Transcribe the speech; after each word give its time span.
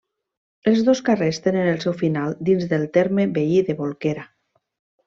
Els 0.71 0.79
dos 0.87 1.01
darrers 1.09 1.39
tenen 1.49 1.69
el 1.75 1.79
seu 1.85 1.95
final 2.01 2.35
dins 2.51 2.67
del 2.75 2.89
terme 2.99 3.31
veí 3.39 3.65
de 3.71 3.79
Bolquera. 3.85 4.27